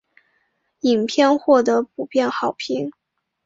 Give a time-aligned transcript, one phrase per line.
[0.79, 2.89] 影片获得普遍好评。